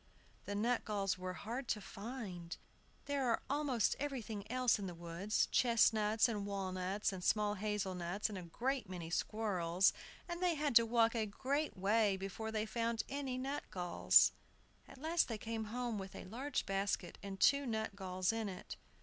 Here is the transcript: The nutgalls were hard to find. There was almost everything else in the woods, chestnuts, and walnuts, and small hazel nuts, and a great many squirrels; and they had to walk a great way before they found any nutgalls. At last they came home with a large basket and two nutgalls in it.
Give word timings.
The 0.45 0.55
nutgalls 0.55 1.19
were 1.19 1.33
hard 1.35 1.67
to 1.67 1.79
find. 1.79 2.57
There 3.05 3.29
was 3.29 3.39
almost 3.51 3.95
everything 3.99 4.51
else 4.51 4.79
in 4.79 4.87
the 4.87 4.95
woods, 4.95 5.47
chestnuts, 5.51 6.27
and 6.27 6.47
walnuts, 6.47 7.13
and 7.13 7.23
small 7.23 7.53
hazel 7.53 7.93
nuts, 7.93 8.27
and 8.27 8.35
a 8.35 8.41
great 8.41 8.89
many 8.89 9.11
squirrels; 9.11 9.93
and 10.27 10.41
they 10.41 10.55
had 10.55 10.75
to 10.77 10.87
walk 10.87 11.13
a 11.13 11.27
great 11.27 11.77
way 11.77 12.17
before 12.17 12.51
they 12.51 12.65
found 12.65 13.03
any 13.09 13.37
nutgalls. 13.37 14.31
At 14.87 14.97
last 14.97 15.27
they 15.27 15.37
came 15.37 15.65
home 15.65 15.99
with 15.99 16.15
a 16.15 16.25
large 16.25 16.65
basket 16.65 17.19
and 17.21 17.39
two 17.39 17.67
nutgalls 17.67 18.33
in 18.33 18.49
it. 18.49 18.77